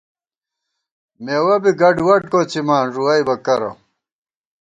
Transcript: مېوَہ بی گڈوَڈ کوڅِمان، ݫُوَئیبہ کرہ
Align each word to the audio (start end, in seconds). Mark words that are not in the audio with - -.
مېوَہ 1.23 1.55
بی 1.63 1.71
گڈوَڈ 1.79 2.21
کوڅِمان، 2.31 2.85
ݫُوَئیبہ 2.93 3.35
کرہ 3.45 3.71